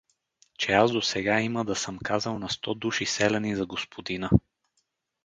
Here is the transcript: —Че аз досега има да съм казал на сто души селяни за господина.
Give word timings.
—Че 0.57 0.71
аз 0.73 0.91
досега 0.91 1.41
има 1.41 1.65
да 1.65 1.75
съм 1.75 1.99
казал 1.99 2.39
на 2.39 2.49
сто 2.49 2.73
души 2.73 3.05
селяни 3.05 3.55
за 3.55 3.65
господина. 3.65 4.29